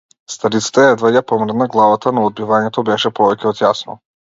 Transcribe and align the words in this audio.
Старицата 0.35 0.85
едвај 0.93 1.13
ја 1.17 1.21
помрдна 1.33 1.67
главата, 1.77 2.15
но 2.19 2.25
одбивањето 2.31 2.87
беше 2.91 3.15
повеќе 3.21 3.53
од 3.55 3.65
јасно. 3.67 4.01